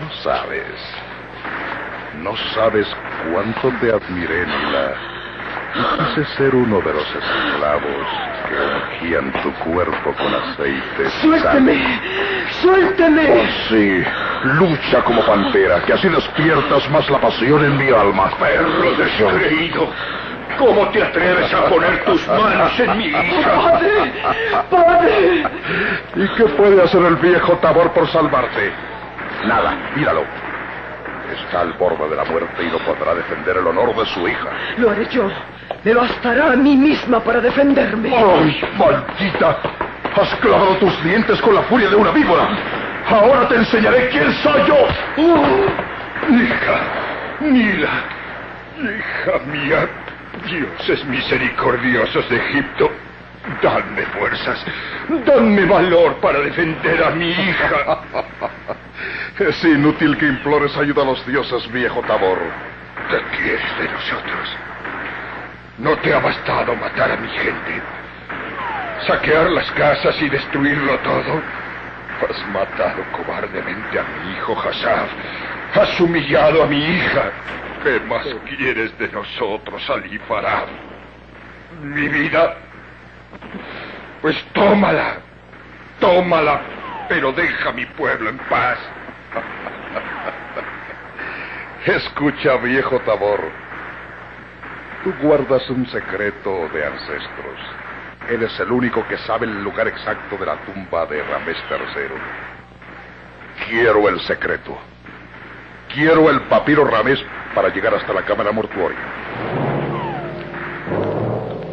No 0.00 0.10
sabes, 0.22 0.94
no 2.22 2.36
sabes 2.54 2.86
cuánto 3.30 3.70
te 3.80 3.92
admiré, 3.92 4.46
Nila. 4.46 4.94
Y 5.74 6.04
quise 6.04 6.24
ser 6.36 6.54
uno 6.54 6.80
de 6.80 6.92
los 6.92 7.06
esclavos 7.06 8.06
que 8.48 9.06
ungían 9.06 9.32
tu 9.42 9.52
cuerpo 9.64 10.12
con 10.12 10.34
aceite. 10.34 11.10
Suélteme. 11.22 12.00
Suélteme. 12.62 13.28
Oh, 13.30 13.68
sí, 13.68 14.02
lucha 14.44 15.02
como 15.04 15.20
pantera, 15.26 15.82
que 15.82 15.92
así 15.92 16.08
despiertas 16.08 16.88
más 16.90 17.08
la 17.10 17.20
pasión 17.20 17.64
en 17.64 17.76
mi 17.76 17.88
alma. 17.90 18.30
Perro 18.38 18.94
descreído. 18.96 19.88
¿Cómo 20.58 20.86
te 20.88 21.02
atreves 21.02 21.52
a 21.52 21.64
poner 21.64 22.04
tus 22.04 22.28
manos 22.28 22.78
en 22.78 22.98
mi 22.98 23.06
hija? 23.06 23.52
Padre, 23.54 24.12
padre. 24.70 25.44
¿Y 26.14 26.28
qué 26.36 26.44
puede 26.44 26.82
hacer 26.82 27.02
el 27.02 27.16
viejo 27.16 27.54
Tabor 27.58 27.90
por 27.92 28.06
salvarte? 28.08 28.72
Nada, 29.46 29.74
míralo. 29.96 30.24
Está 31.32 31.62
al 31.62 31.72
borde 31.72 32.08
de 32.10 32.16
la 32.16 32.24
muerte 32.24 32.62
y 32.62 32.66
no 32.66 32.78
podrá 32.78 33.14
defender 33.14 33.56
el 33.56 33.66
honor 33.66 33.96
de 33.96 34.04
su 34.06 34.28
hija. 34.28 34.50
Lo 34.76 34.90
haré 34.90 35.08
yo. 35.10 35.30
Me 35.82 35.94
bastará 35.94 36.52
a 36.52 36.56
mí 36.56 36.76
misma 36.76 37.20
para 37.20 37.40
defenderme. 37.40 38.14
¡Ay, 38.14 38.62
maldita! 38.76 39.56
Has 40.14 40.34
clavado 40.40 40.76
tus 40.76 41.02
dientes 41.04 41.40
con 41.40 41.54
la 41.54 41.62
furia 41.62 41.88
de 41.88 41.96
una 41.96 42.10
víbora. 42.10 42.48
Ahora 43.08 43.48
te 43.48 43.56
enseñaré 43.56 44.08
quién 44.10 44.32
soy 44.42 44.62
yo. 44.66 44.86
Hija, 46.28 46.80
Nila, 47.40 47.90
hija 48.78 49.38
mía, 49.46 49.88
dioses 50.46 51.04
misericordiosos 51.06 52.28
de 52.28 52.36
Egipto, 52.36 52.90
dadme 53.62 54.02
fuerzas, 54.18 54.64
dadme 55.26 55.64
valor 55.64 56.14
para 56.16 56.40
defender 56.40 57.02
a 57.02 57.10
mi 57.10 57.30
hija. 57.30 57.98
Es 59.38 59.64
inútil 59.64 60.16
que 60.18 60.26
implores 60.26 60.76
ayuda 60.76 61.02
a 61.02 61.06
los 61.06 61.26
dioses, 61.26 61.72
viejo 61.72 62.02
Tabor. 62.02 62.38
¿Qué 63.08 63.20
quieres 63.36 63.78
de 63.78 63.88
nosotros? 63.88 64.56
¿No 65.78 65.96
te 65.96 66.14
ha 66.14 66.20
bastado 66.20 66.76
matar 66.76 67.10
a 67.12 67.16
mi 67.16 67.28
gente? 67.28 67.82
¿Saquear 69.06 69.50
las 69.50 69.68
casas 69.72 70.20
y 70.22 70.28
destruirlo 70.28 70.96
todo? 71.00 71.42
Has 72.28 72.46
matado 72.48 73.02
cobardemente 73.10 73.98
a 73.98 74.04
mi 74.04 74.32
hijo 74.32 74.56
Hassab. 74.60 75.08
Has 75.74 76.00
humillado 76.00 76.62
a 76.62 76.66
mi 76.66 76.78
hija. 76.78 77.32
¿Qué 77.82 77.98
más 78.00 78.24
quieres 78.46 78.96
de 78.98 79.08
nosotros, 79.08 79.90
Ali 79.90 80.18
Farad? 80.20 80.68
¿Mi 81.82 82.06
vida? 82.06 82.56
Pues 84.20 84.40
tómala. 84.52 85.16
Tómala, 85.98 86.60
pero 87.08 87.32
deja 87.32 87.70
a 87.70 87.72
mi 87.72 87.86
pueblo 87.86 88.30
en 88.30 88.38
paz. 88.38 88.78
Escucha, 91.86 92.56
viejo 92.58 93.00
Tabor. 93.00 93.40
Tú 95.02 95.12
guardas 95.20 95.68
un 95.70 95.86
secreto 95.88 96.68
de 96.72 96.86
ancestros. 96.86 97.81
Eres 98.28 98.58
el 98.60 98.70
único 98.70 99.06
que 99.06 99.18
sabe 99.18 99.46
el 99.46 99.62
lugar 99.62 99.88
exacto 99.88 100.36
de 100.36 100.46
la 100.46 100.56
tumba 100.64 101.06
de 101.06 101.22
Ramés 101.22 101.56
III. 101.70 103.68
Quiero 103.68 104.08
el 104.08 104.20
secreto. 104.20 104.76
Quiero 105.92 106.30
el 106.30 106.42
papiro 106.42 106.84
Ramés 106.84 107.18
para 107.54 107.68
llegar 107.68 107.94
hasta 107.94 108.12
la 108.12 108.22
cámara 108.22 108.52
mortuoria. 108.52 108.98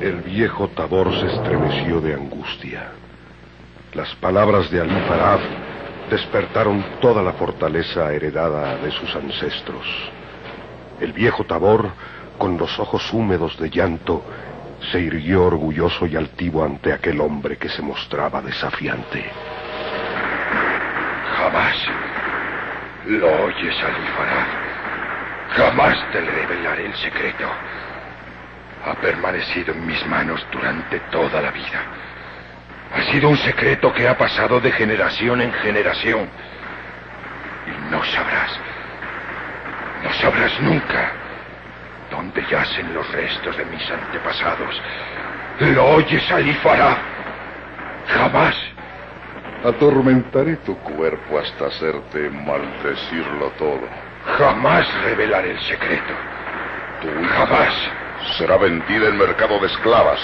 El 0.01 0.21
viejo 0.21 0.69
Tabor 0.69 1.13
se 1.19 1.27
estremeció 1.27 2.01
de 2.01 2.13
angustia. 2.13 2.91
Las 3.93 4.13
palabras 4.15 4.69
de 4.71 4.81
Ali 4.81 4.99
Farad 5.07 5.39
despertaron 6.09 6.83
toda 7.01 7.21
la 7.21 7.33
fortaleza 7.33 8.11
heredada 8.13 8.77
de 8.77 8.91
sus 8.91 9.15
ancestros. 9.15 9.85
El 10.99 11.13
viejo 11.13 11.43
Tabor, 11.45 11.89
con 12.37 12.57
los 12.57 12.77
ojos 12.79 13.13
húmedos 13.13 13.57
de 13.59 13.69
llanto, 13.69 14.23
se 14.91 14.99
irguió 14.99 15.45
orgulloso 15.45 16.05
y 16.05 16.15
altivo 16.15 16.63
ante 16.63 16.93
aquel 16.93 17.19
hombre 17.21 17.57
que 17.57 17.69
se 17.69 17.81
mostraba 17.81 18.41
desafiante. 18.41 19.29
Jamás 21.37 21.75
lo 23.05 23.43
oyes, 23.45 23.75
Alifarad. 23.83 24.47
Jamás 25.55 26.11
te 26.11 26.21
le 26.21 26.31
revelaré 26.31 26.85
el 26.85 26.95
secreto. 26.95 27.49
Ha 28.85 28.93
permanecido 28.95 29.73
en 29.73 29.85
mis 29.85 30.05
manos 30.07 30.45
durante 30.51 30.99
toda 31.11 31.41
la 31.41 31.51
vida. 31.51 31.81
Ha 32.95 33.03
sido 33.11 33.29
un 33.29 33.37
secreto 33.37 33.93
que 33.93 34.07
ha 34.07 34.17
pasado 34.17 34.59
de 34.59 34.71
generación 34.71 35.41
en 35.41 35.51
generación. 35.53 36.29
Y 37.67 37.91
no 37.91 38.03
sabrás, 38.03 38.59
no 40.03 40.13
sabrás 40.13 40.59
nunca 40.61 41.18
dónde 42.09 42.43
yacen 42.49 42.93
los 42.93 43.09
restos 43.11 43.57
de 43.57 43.65
mis 43.65 43.89
antepasados. 43.89 44.81
¿Lo 45.59 45.85
oyes, 45.85 46.31
Alifará? 46.31 46.97
Jamás. 48.07 48.55
Atormentaré 49.63 50.55
tu 50.57 50.77
cuerpo 50.79 51.39
hasta 51.39 51.65
hacerte 51.65 52.29
maldecirlo 52.29 53.49
todo. 53.57 53.81
Jamás 54.37 54.87
revelaré 55.03 55.51
el 55.51 55.59
secreto. 55.61 56.13
Tu 57.01 57.07
Jamás. 57.27 57.73
será 58.37 58.57
vendida 58.57 59.07
en 59.07 59.17
mercado 59.17 59.59
de 59.59 59.67
esclavas. 59.67 60.19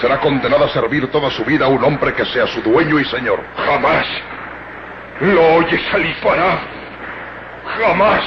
Será 0.00 0.18
condenada 0.18 0.66
a 0.66 0.68
servir 0.70 1.10
toda 1.10 1.30
su 1.30 1.44
vida 1.44 1.66
a 1.66 1.68
un 1.68 1.82
hombre 1.84 2.12
que 2.14 2.24
sea 2.26 2.46
su 2.48 2.60
dueño 2.62 2.98
y 2.98 3.04
señor. 3.04 3.40
Jamás. 3.56 4.06
¿Lo 5.20 5.54
oyes, 5.56 5.82
Alifará? 5.94 6.58
Jamás. 7.78 8.24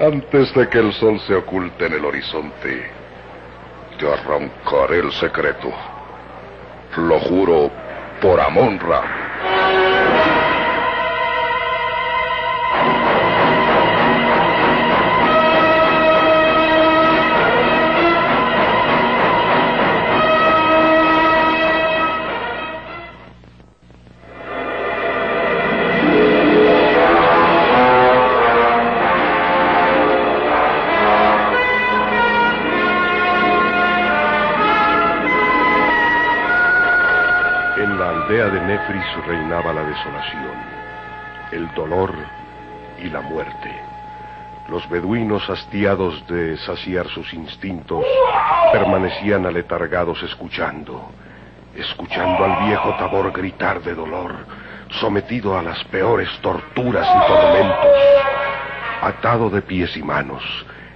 Antes 0.00 0.54
de 0.54 0.66
que 0.66 0.78
el 0.78 0.94
sol 0.94 1.20
se 1.26 1.34
oculte 1.34 1.84
en 1.84 1.92
el 1.92 2.06
horizonte, 2.06 2.90
te 3.98 4.10
arrancaré 4.10 5.00
el 5.00 5.12
secreto. 5.12 5.70
Lo 6.96 7.20
juro 7.20 7.70
por 8.22 8.40
Amonra. 8.40 9.19
reinaba 9.19 9.19
el 41.52 41.72
dolor 41.74 42.14
y 43.02 43.08
la 43.08 43.20
muerte. 43.20 43.70
Los 44.68 44.88
beduinos, 44.88 45.48
hastiados 45.50 46.26
de 46.28 46.56
saciar 46.58 47.08
sus 47.08 47.32
instintos, 47.34 48.04
permanecían 48.72 49.44
aletargados 49.46 50.22
escuchando, 50.22 51.10
escuchando 51.74 52.44
al 52.44 52.66
viejo 52.66 52.94
Tabor 52.96 53.32
gritar 53.32 53.82
de 53.82 53.94
dolor, 53.94 54.34
sometido 55.00 55.58
a 55.58 55.62
las 55.62 55.82
peores 55.84 56.28
torturas 56.40 57.06
y 57.06 57.26
tormentos, 57.26 57.96
atado 59.02 59.50
de 59.50 59.62
pies 59.62 59.96
y 59.96 60.02
manos, 60.02 60.42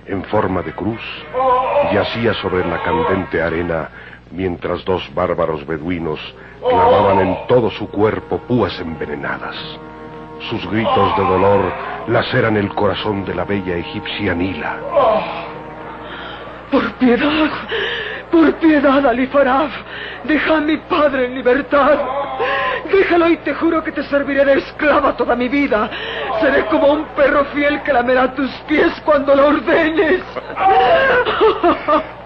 en 0.06 0.22
forma 0.24 0.62
de 0.62 0.72
cruz, 0.72 1.00
yacía 1.92 2.34
sobre 2.34 2.64
la 2.66 2.82
candente 2.82 3.42
arena 3.42 3.88
mientras 4.30 4.84
dos 4.84 5.02
bárbaros 5.14 5.66
beduinos 5.66 6.20
clavaban 6.60 7.20
en 7.20 7.46
todo 7.46 7.70
su 7.70 7.88
cuerpo 7.88 8.38
púas 8.38 8.78
envenenadas. 8.80 9.56
Sus 10.50 10.66
gritos 10.70 11.16
de 11.16 11.24
dolor 11.24 11.72
laceran 12.08 12.56
el 12.56 12.68
corazón 12.74 13.24
de 13.24 13.34
la 13.34 13.44
bella 13.44 13.76
egipcia 13.76 14.34
Nila. 14.34 14.76
por 16.70 16.92
piedad, 16.94 17.50
por 18.30 18.52
piedad, 18.54 19.06
Alifarab, 19.06 19.70
deja 20.24 20.56
a 20.56 20.60
mi 20.60 20.76
padre 20.76 21.26
en 21.26 21.36
libertad. 21.36 21.98
Déjalo 22.92 23.28
y 23.28 23.36
te 23.38 23.54
juro 23.54 23.82
que 23.82 23.92
te 23.92 24.02
serviré 24.04 24.44
de 24.44 24.58
esclava 24.58 25.16
toda 25.16 25.34
mi 25.34 25.48
vida. 25.48 25.90
Seré 26.40 26.66
como 26.66 26.88
un 26.88 27.04
perro 27.16 27.44
fiel 27.46 27.80
que 27.82 27.92
lamerá 27.92 28.34
tus 28.34 28.50
pies 28.68 28.92
cuando 29.04 29.34
lo 29.34 29.46
ordenes. 29.46 30.22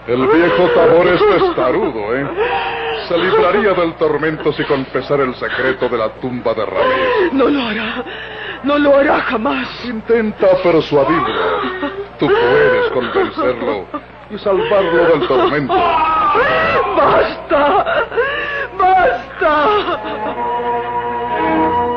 El 0.08 0.26
viejo 0.26 0.68
Tabor 0.74 1.06
es 1.06 1.20
testarudo, 1.20 2.16
¿eh? 2.16 2.26
Se 3.08 3.16
libraría 3.16 3.72
del 3.72 3.94
tormento 3.94 4.52
si 4.52 4.62
confesara 4.64 5.22
el 5.22 5.34
secreto 5.36 5.88
de 5.88 5.96
la 5.96 6.10
tumba 6.20 6.52
de 6.52 6.66
Ramírez. 6.66 7.32
No 7.32 7.48
lo 7.48 7.66
hará. 7.66 8.04
No 8.62 8.78
lo 8.78 8.96
hará 8.96 9.20
jamás. 9.20 9.66
Intenta 9.86 10.48
persuadirlo. 10.62 11.88
Tú 12.18 12.26
puedes 12.26 12.90
convencerlo 12.92 13.86
y 14.28 14.38
salvarlo 14.38 15.04
del 15.06 15.26
tormento. 15.26 15.72
¡Basta! 16.96 18.04
¡Basta! 18.78 19.68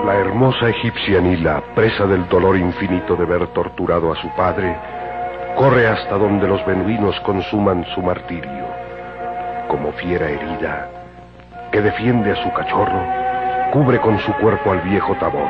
La 0.05 0.15
hermosa 0.15 0.69
egipcia 0.69 1.19
Nila, 1.19 1.61
presa 1.75 2.05
del 2.05 2.25
dolor 2.29 2.55
infinito 2.55 3.17
de 3.17 3.25
ver 3.25 3.47
torturado 3.47 4.13
a 4.13 4.21
su 4.21 4.33
padre, 4.37 4.77
corre 5.57 5.87
hasta 5.87 6.17
donde 6.17 6.47
los 6.47 6.65
benuinos 6.65 7.19
consuman 7.21 7.85
su 7.93 8.01
martirio. 8.01 8.65
Como 9.67 9.91
fiera 9.93 10.29
herida 10.29 11.00
que 11.71 11.81
defiende 11.81 12.31
a 12.31 12.35
su 12.43 12.51
cachorro, 12.53 13.01
cubre 13.71 13.99
con 13.99 14.19
su 14.19 14.33
cuerpo 14.33 14.71
al 14.71 14.81
viejo 14.81 15.15
Tabor. 15.15 15.49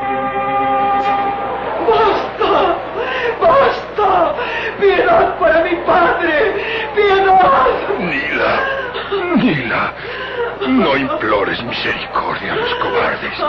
¡Basta! 1.90 2.76
¡Basta! 3.42 4.36
¡Piedad 4.80 5.40
para 5.40 5.64
mi 5.64 5.76
padre! 5.78 6.90
¡Piedad! 6.96 7.66
Nila, 8.00 9.36
Nila, 9.36 9.94
no 10.68 10.96
implores 10.96 11.64
misericordia 11.64 12.54
a 12.54 12.56
los 12.56 12.76
cobardes. 12.76 13.44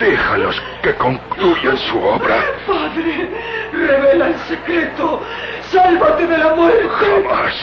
Déjalos 0.00 0.62
que 0.82 0.94
concluyan 0.94 1.76
su 1.76 2.02
obra. 2.02 2.42
Padre, 2.66 3.30
revela 3.72 4.28
el 4.28 4.38
secreto. 4.40 5.22
Sálvate 5.70 6.26
de 6.26 6.38
la 6.38 6.54
muerte. 6.54 6.88
Jamás, 6.88 7.54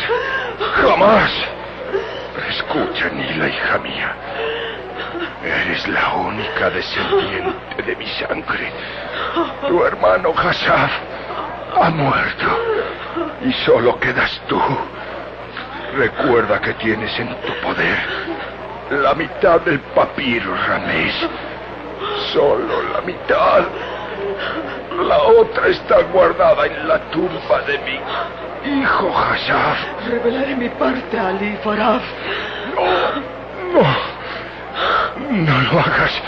jamás. 0.76 1.55
Escucha, 2.50 3.10
Nila, 3.10 3.48
hija 3.48 3.78
mía. 3.80 4.16
Eres 5.44 5.88
la 5.88 6.14
única 6.14 6.70
descendiente 6.70 7.84
de 7.86 7.96
mi 7.96 8.08
sangre. 8.08 8.72
Tu 9.68 9.84
hermano 9.84 10.34
Hassaf 10.36 10.92
ha 11.82 11.90
muerto. 11.90 12.46
Y 13.44 13.54
solo 13.66 14.00
quedas 14.00 14.42
tú. 14.48 14.60
Recuerda 15.98 16.60
que 16.60 16.74
tienes 16.76 17.18
en 17.20 17.30
tu 17.42 17.54
poder 17.62 18.26
la 18.92 19.16
mitad 19.16 19.62
del 19.62 19.80
papiro, 19.80 20.54
Ramés. 20.68 21.14
Solo 22.32 22.84
la 22.94 23.02
mitad. 23.02 23.64
La 25.08 25.18
otra 25.24 25.68
está 25.68 26.02
guardada 26.14 26.66
en 26.68 26.88
la 26.88 27.00
tumba 27.10 27.62
de 27.68 27.80
mi 27.80 28.00
hijo 28.66 29.12
Hassaf. 29.18 29.78
Revelaré 30.08 30.56
mi 30.56 30.70
parte, 30.70 31.20
Ali 31.20 31.58
Faraf. 31.64 32.04
No, 32.76 33.82
no. 33.82 34.16
No 35.30 35.62
lo 35.62 35.80
hagas. 35.80 36.22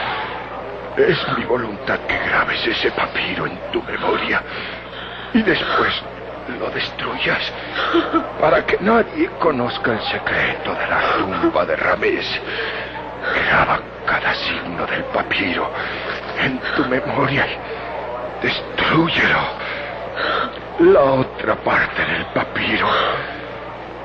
Es 0.98 1.38
mi 1.38 1.44
voluntad 1.46 2.00
que 2.08 2.18
grabes 2.18 2.66
ese 2.66 2.92
papiro 2.92 3.46
en 3.46 3.58
tu 3.72 3.82
memoria 3.84 4.42
y 5.34 5.44
después 5.44 5.94
lo 6.60 6.70
destruyas 6.70 7.52
para 8.40 8.66
que 8.66 8.78
nadie 8.80 9.30
conozca 9.40 9.92
el 9.92 10.02
secreto 10.02 10.74
de 10.74 10.88
la 10.88 11.02
tumba 11.18 11.66
de 11.66 11.76
Ramés. 11.76 12.42
Graba 13.36 13.80
cada 14.06 14.34
signo 14.34 14.86
del 14.88 15.04
papiro 15.06 15.70
en 16.40 16.60
tu 16.76 16.86
memoria 16.86 17.46
y 17.46 18.46
destruyelo. 18.46 19.40
La 20.80 21.02
otra 21.02 21.56
parte 21.56 22.06
del 22.06 22.26
papiro 22.28 22.88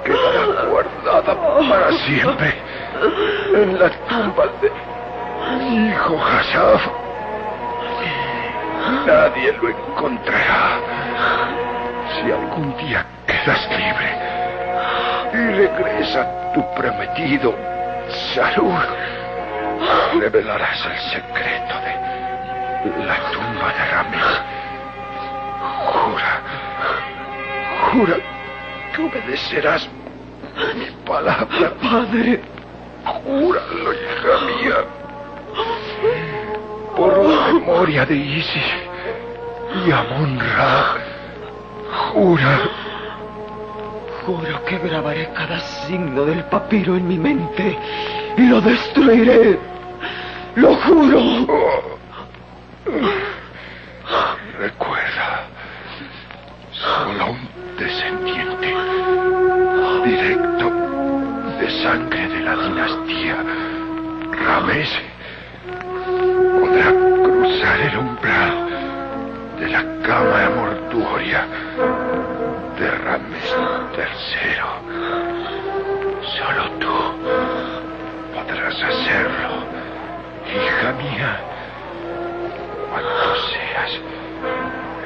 quedará 0.04 0.64
guardada 0.64 1.34
para 1.68 1.92
siempre 1.92 2.54
en 3.54 3.78
la 3.78 3.90
tumba 4.08 4.46
de 4.60 4.72
mi 5.58 5.88
hijo 5.88 6.18
Hassaf. 6.18 6.86
Nadie 9.06 9.52
lo 9.60 9.68
encontrará. 9.68 10.80
Si 12.14 12.30
algún 12.30 12.76
día 12.78 13.04
quedas 13.26 13.68
libre 13.70 14.18
y 15.34 15.66
regresa 15.66 16.52
tu 16.54 16.74
prometido, 16.74 17.54
Salud, 18.34 18.74
revelarás 20.20 20.84
el 20.84 20.98
secreto 21.10 21.74
de 21.84 23.06
la 23.06 23.16
tumba 23.30 23.72
de 23.72 23.84
Rames. 23.90 24.61
Jura, 25.62 26.42
jura 27.92 28.16
que 28.94 29.02
obedecerás 29.02 29.88
mi 30.74 30.86
palabra. 31.06 31.72
Padre. 31.80 32.40
Júralo, 33.04 33.92
hija 33.92 34.34
mía. 34.46 34.76
Por 36.96 37.16
la 37.18 37.52
memoria 37.52 38.06
de 38.06 38.16
Isis 38.16 38.62
y 39.86 39.90
Amon-Ra. 39.90 40.96
Jura. 42.12 42.60
Juro 44.26 44.64
que 44.64 44.78
grabaré 44.78 45.28
cada 45.34 45.58
signo 45.60 46.24
del 46.24 46.44
papiro 46.44 46.96
en 46.96 47.08
mi 47.08 47.18
mente 47.18 47.78
y 48.36 48.42
lo 48.46 48.60
destruiré. 48.60 49.58
Lo 50.54 50.74
juro. 50.76 51.46
Recuerda, 54.58 55.21
solo 56.82 57.30
un 57.30 57.48
descendiente 57.78 58.74
directo 60.04 60.70
de 61.60 61.70
sangre 61.82 62.28
de 62.28 62.40
la 62.40 62.56
dinastía 62.56 63.36
Ramés 64.32 64.90
podrá 66.58 66.90
cruzar 66.90 67.80
el 67.80 67.98
umbral 67.98 68.54
de 69.60 69.68
la 69.68 69.82
cámara 70.02 70.50
mortuoria 70.50 71.46
de 72.78 72.90
Ramés 72.90 73.56
III. 73.96 74.62
Solo 76.36 76.70
tú 76.80 76.96
podrás 78.34 78.74
hacerlo, 78.74 79.50
hija 80.50 80.92
mía, 80.94 81.40
cuando 82.90 83.36
seas 83.50 84.00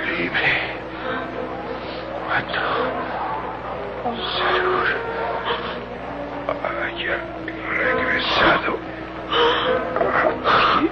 libre. 0.07 0.76
Cuando 2.27 4.21
Sarur 4.39 4.87
haya 6.49 7.17
regresado 7.71 8.79
aquí. 10.45 10.91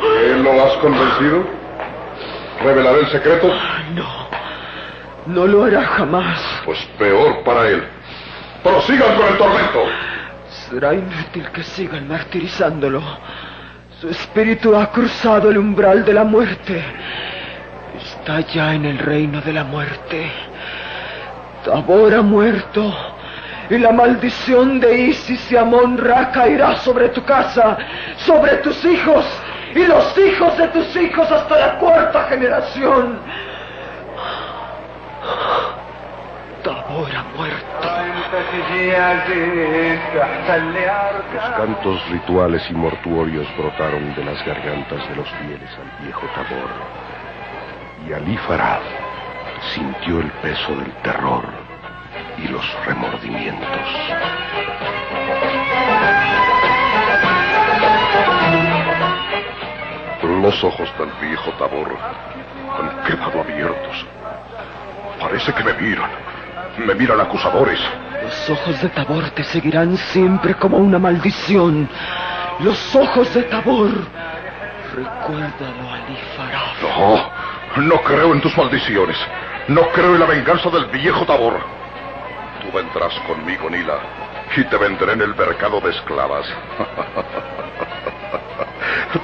¿Qué 0.00 0.36
lo 0.36 0.64
has 0.64 0.76
convencido? 0.78 1.44
¿Revelaré 2.62 3.00
el 3.00 3.06
secreto? 3.08 3.48
No. 3.94 4.28
No 5.26 5.46
lo 5.46 5.64
hará 5.64 5.82
jamás. 5.82 6.40
Pues 6.64 6.78
peor 6.98 7.42
para 7.42 7.68
él. 7.68 7.82
Prosigan 8.62 9.16
con 9.16 9.26
el 9.26 9.38
tormento. 9.38 9.84
Será 10.68 10.94
inútil 10.94 11.50
que 11.50 11.62
sigan 11.64 12.06
martirizándolo. 12.06 13.02
Su 14.02 14.08
espíritu 14.08 14.74
ha 14.74 14.90
cruzado 14.90 15.48
el 15.48 15.58
umbral 15.58 16.04
de 16.04 16.12
la 16.12 16.24
muerte. 16.24 16.82
Está 18.02 18.40
ya 18.40 18.74
en 18.74 18.84
el 18.84 18.98
reino 18.98 19.40
de 19.40 19.52
la 19.52 19.62
muerte. 19.62 20.28
Tabor 21.64 22.12
ha 22.12 22.20
muerto. 22.20 22.92
Y 23.70 23.78
la 23.78 23.92
maldición 23.92 24.80
de 24.80 25.02
Isis 25.02 25.52
y 25.52 25.56
Amon-Ra 25.56 26.32
caerá 26.32 26.74
sobre 26.78 27.10
tu 27.10 27.22
casa, 27.22 27.78
sobre 28.16 28.56
tus 28.56 28.84
hijos 28.84 29.24
y 29.72 29.84
los 29.84 30.18
hijos 30.18 30.58
de 30.58 30.66
tus 30.66 30.96
hijos 30.96 31.30
hasta 31.30 31.56
la 31.60 31.78
cuarta 31.78 32.24
generación. 32.24 33.20
Tabor 36.62 37.10
ha 37.16 37.22
muerto. 37.36 37.66
Los 41.34 41.44
cantos 41.56 42.08
rituales 42.10 42.62
y 42.70 42.74
mortuorios 42.74 43.46
brotaron 43.56 44.14
de 44.14 44.24
las 44.24 44.44
gargantas 44.46 45.08
de 45.08 45.16
los 45.16 45.28
fieles 45.28 45.70
al 45.78 46.04
viejo 46.04 46.26
Tabor. 46.34 46.70
Y 48.06 48.12
Ali 48.12 48.36
Farad 48.38 48.80
sintió 49.74 50.20
el 50.20 50.30
peso 50.42 50.76
del 50.76 50.92
terror 51.02 51.44
y 52.38 52.48
los 52.48 52.64
remordimientos. 52.84 53.68
Los 60.22 60.64
ojos 60.64 60.88
del 60.98 61.10
viejo 61.28 61.50
Tabor 61.52 61.96
han 62.78 63.04
quedado 63.04 63.40
abiertos. 63.40 64.06
Parece 65.20 65.52
que 65.52 65.64
me 65.64 65.72
miran. 65.74 66.21
Me 66.78 66.94
miran 66.94 67.20
acusadores. 67.20 67.78
Los 68.22 68.50
ojos 68.50 68.80
de 68.80 68.88
Tabor 68.90 69.30
te 69.30 69.44
seguirán 69.44 69.96
siempre 69.96 70.54
como 70.54 70.78
una 70.78 70.98
maldición. 70.98 71.88
Los 72.60 72.94
ojos 72.96 73.32
de 73.34 73.42
Tabor. 73.44 73.90
Recuérdalo, 74.94 75.90
Ali 75.90 76.16
Farad. 76.36 77.30
No, 77.76 77.82
no 77.82 78.02
creo 78.02 78.32
en 78.32 78.40
tus 78.40 78.56
maldiciones. 78.56 79.16
No 79.68 79.82
creo 79.88 80.14
en 80.14 80.20
la 80.20 80.26
venganza 80.26 80.70
del 80.70 80.86
viejo 80.86 81.24
Tabor. 81.24 81.60
Tú 82.62 82.76
vendrás 82.76 83.12
conmigo, 83.26 83.68
Nila, 83.70 83.98
y 84.56 84.64
te 84.64 84.76
venderé 84.76 85.12
en 85.12 85.22
el 85.22 85.34
mercado 85.34 85.80
de 85.80 85.90
esclavas. 85.90 86.46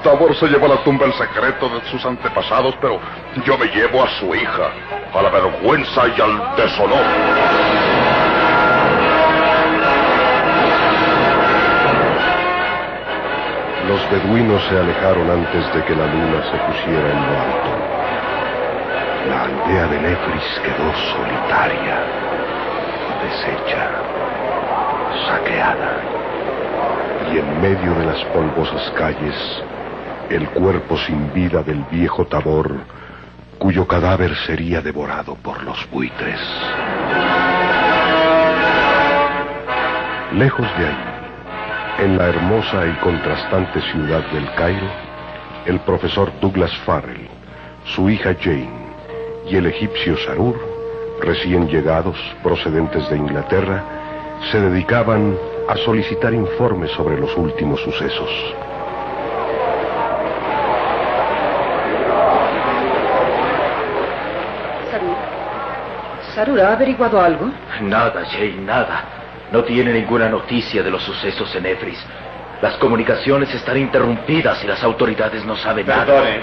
Tabor 0.02 0.34
se 0.36 0.46
llevó 0.46 0.66
a 0.66 0.70
la 0.70 0.84
tumba 0.84 1.06
el 1.06 1.12
secreto 1.14 1.68
de 1.68 1.84
sus 1.90 2.04
antepasados, 2.04 2.74
pero 2.80 3.00
yo 3.44 3.58
me 3.58 3.66
llevo 3.66 4.02
a 4.02 4.08
su 4.18 4.34
hija, 4.34 4.70
a 5.14 5.22
la 5.22 5.30
vergüenza 5.30 6.02
y 6.08 6.20
al 6.20 6.56
deshonor. 6.56 7.04
Los 13.88 14.10
beduinos 14.10 14.62
se 14.68 14.78
alejaron 14.78 15.30
antes 15.30 15.74
de 15.74 15.84
que 15.84 15.94
la 15.94 16.06
luna 16.06 16.42
se 16.50 16.58
pusiera 16.58 17.10
en 17.10 17.22
lo 17.22 17.40
alto. 17.40 17.88
La 19.28 19.44
aldea 19.44 19.86
de 19.86 19.98
Nefris 19.98 20.60
quedó 20.62 20.94
solitaria, 21.14 21.98
deshecha, 23.22 23.90
saqueada. 25.26 26.02
Y 27.32 27.38
en 27.38 27.62
medio 27.62 27.94
de 27.94 28.06
las 28.06 28.22
polvosas 28.26 28.90
calles, 28.90 29.62
el 30.28 30.48
cuerpo 30.50 30.98
sin 30.98 31.32
vida 31.32 31.62
del 31.62 31.82
viejo 31.90 32.26
Tabor, 32.26 32.70
cuyo 33.58 33.86
cadáver 33.86 34.34
sería 34.46 34.80
devorado 34.80 35.34
por 35.36 35.62
los 35.62 35.88
buitres. 35.90 36.40
Lejos 40.32 40.66
de 40.78 40.86
ahí, 40.86 42.04
en 42.04 42.18
la 42.18 42.28
hermosa 42.28 42.86
y 42.86 42.92
contrastante 43.00 43.80
ciudad 43.90 44.24
del 44.30 44.48
Cairo, 44.54 44.88
el 45.66 45.80
profesor 45.80 46.30
Douglas 46.40 46.70
Farrell, 46.84 47.28
su 47.84 48.08
hija 48.08 48.36
Jane 48.40 48.70
y 49.48 49.56
el 49.56 49.66
egipcio 49.66 50.16
Sarur, 50.18 50.56
recién 51.20 51.68
llegados 51.68 52.16
procedentes 52.42 53.08
de 53.10 53.16
Inglaterra, 53.16 53.82
se 54.52 54.60
dedicaban 54.60 55.36
a 55.68 55.76
solicitar 55.78 56.32
informes 56.32 56.90
sobre 56.92 57.18
los 57.18 57.36
últimos 57.36 57.80
sucesos. 57.80 58.30
Sarur. 64.90 65.16
Sarur, 66.38 66.60
¿ha 66.60 66.74
averiguado 66.74 67.20
algo? 67.20 67.50
Nada, 67.80 68.24
Jane, 68.24 68.60
nada. 68.60 69.02
No 69.50 69.64
tiene 69.64 69.92
ninguna 69.92 70.28
noticia 70.28 70.84
de 70.84 70.88
los 70.92 71.02
sucesos 71.02 71.52
en 71.56 71.66
Efris. 71.66 71.98
Las 72.62 72.76
comunicaciones 72.76 73.52
están 73.52 73.76
interrumpidas 73.76 74.62
y 74.62 74.68
las 74.68 74.80
autoridades 74.84 75.44
no 75.44 75.56
saben 75.56 75.88
nada. 75.88 76.04
Perdone. 76.06 76.42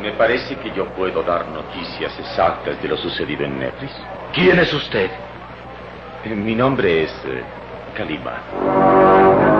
Me 0.00 0.12
parece 0.12 0.56
que 0.56 0.72
yo 0.74 0.86
puedo 0.86 1.22
dar 1.22 1.46
noticias 1.48 2.18
exactas 2.18 2.80
de 2.80 2.88
lo 2.88 2.96
sucedido 2.96 3.44
en 3.44 3.58
Nefris. 3.58 3.92
¿Quién 4.32 4.58
es 4.58 4.72
usted? 4.72 5.10
Mi 6.24 6.54
nombre 6.54 7.02
es 7.02 7.12
eh, 7.26 7.42
Kalima. 7.94 9.51